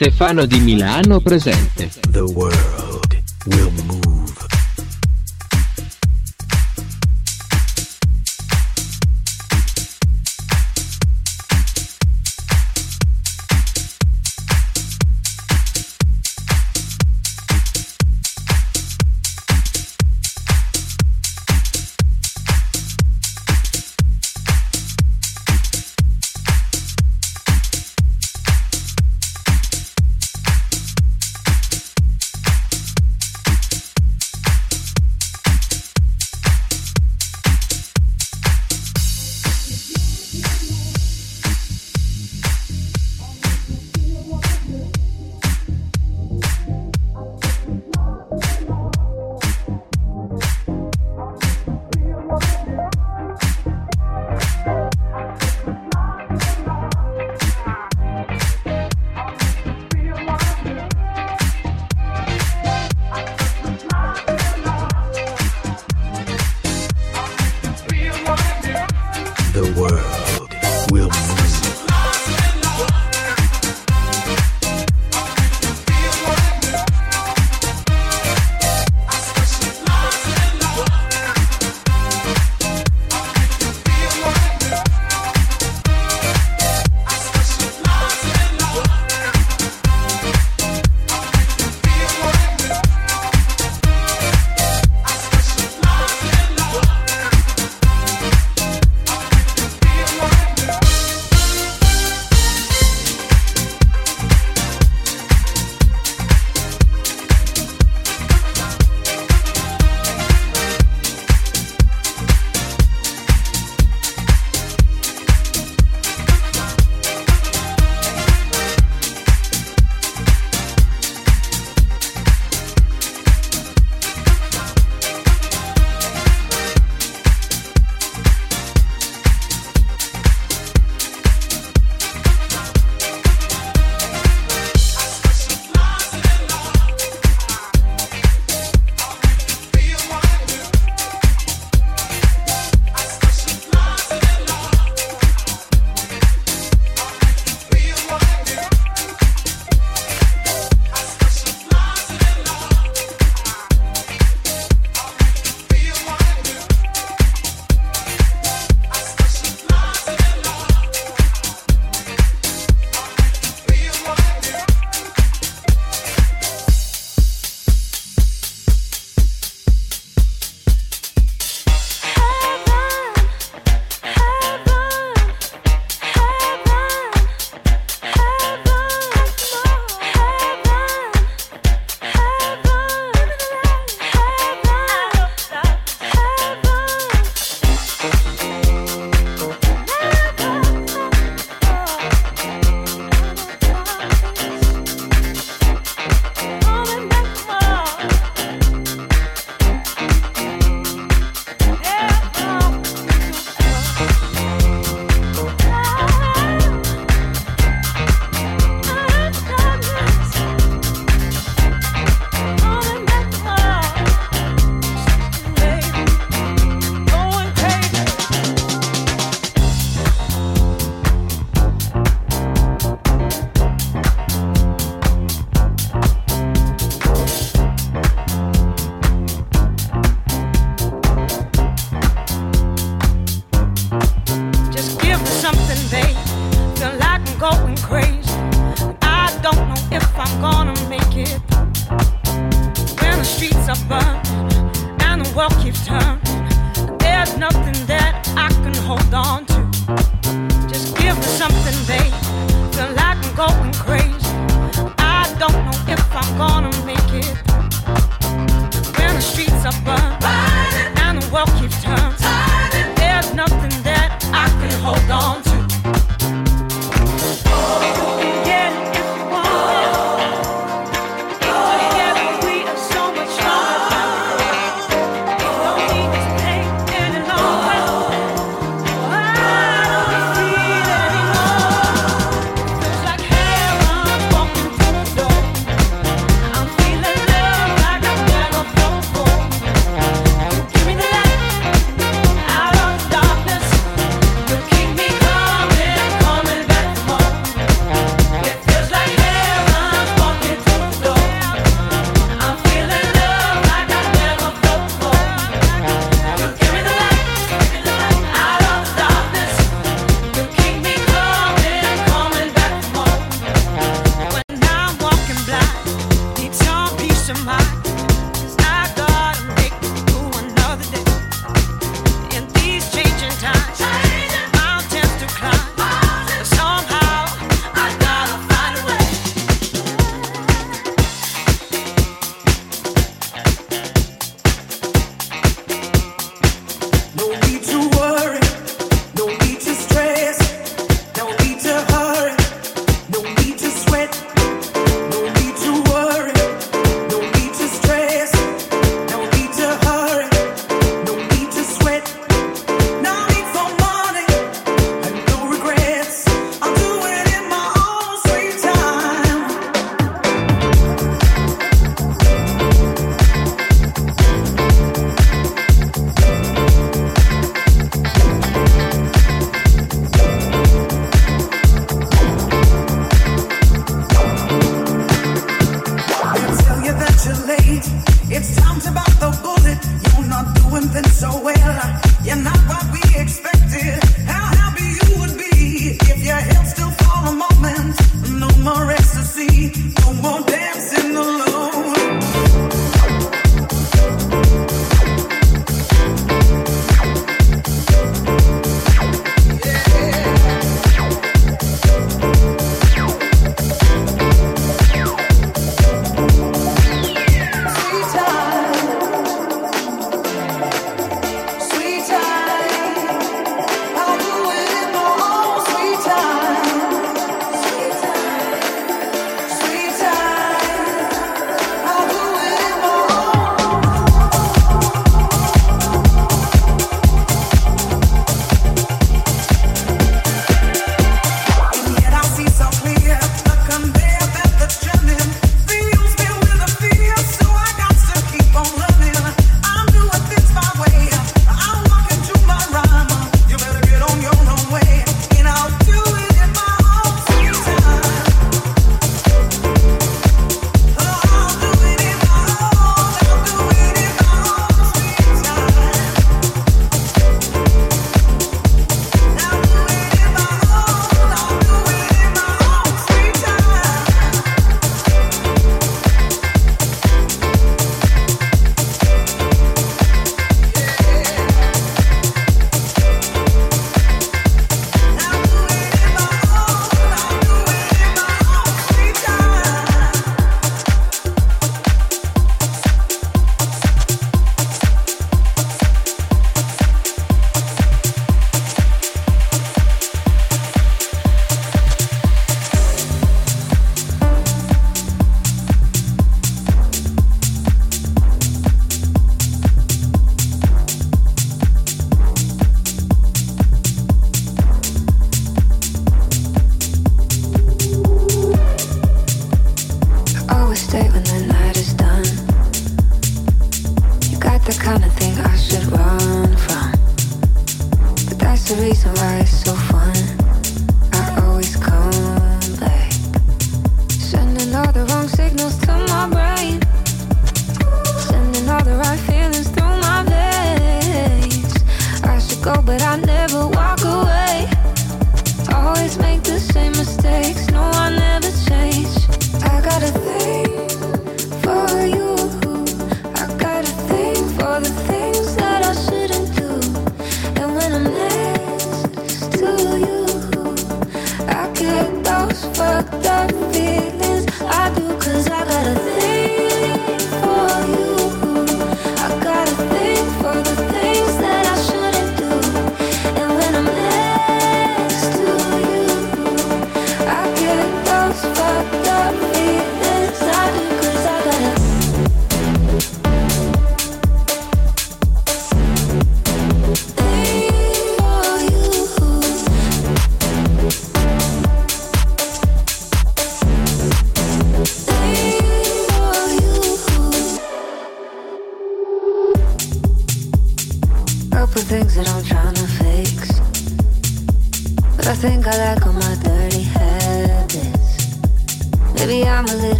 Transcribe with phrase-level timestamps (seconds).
[0.00, 1.90] Stefano di Milano presente.
[2.08, 4.07] The world will move.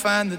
[0.00, 0.38] Find the